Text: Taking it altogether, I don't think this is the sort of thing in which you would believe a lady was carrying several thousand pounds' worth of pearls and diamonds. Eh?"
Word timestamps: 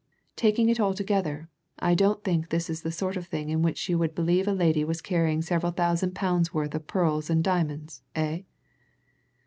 Taking 0.35 0.67
it 0.69 0.79
altogether, 0.79 1.47
I 1.77 1.93
don't 1.93 2.23
think 2.23 2.49
this 2.49 2.71
is 2.71 2.81
the 2.81 2.91
sort 2.91 3.17
of 3.17 3.27
thing 3.27 3.49
in 3.49 3.61
which 3.61 3.87
you 3.87 3.99
would 3.99 4.15
believe 4.15 4.47
a 4.47 4.51
lady 4.51 4.83
was 4.83 4.99
carrying 4.99 5.43
several 5.43 5.71
thousand 5.71 6.15
pounds' 6.15 6.51
worth 6.51 6.73
of 6.73 6.87
pearls 6.87 7.29
and 7.29 7.43
diamonds. 7.43 8.01
Eh?" 8.15 8.41